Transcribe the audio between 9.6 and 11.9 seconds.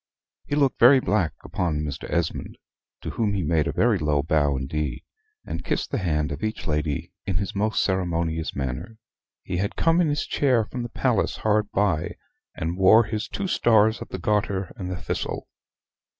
come in his chair from the palace hard